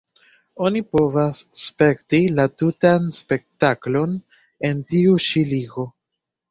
[0.69, 4.19] Oni povas spekti la tutan spektaklon
[4.71, 5.89] en tiu ĉi ligo.